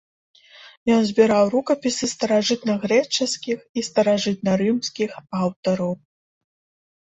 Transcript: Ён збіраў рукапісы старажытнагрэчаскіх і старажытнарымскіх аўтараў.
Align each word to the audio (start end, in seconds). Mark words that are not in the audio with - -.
Ён 0.93 1.01
збіраў 1.09 1.51
рукапісы 1.55 2.05
старажытнагрэчаскіх 2.13 3.59
і 3.81 3.85
старажытнарымскіх 3.89 5.11
аўтараў. 5.43 5.93